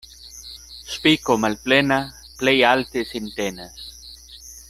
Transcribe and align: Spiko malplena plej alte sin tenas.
Spiko 0.93 1.35
malplena 1.43 1.99
plej 2.41 2.57
alte 2.71 3.05
sin 3.13 3.31
tenas. 3.39 3.87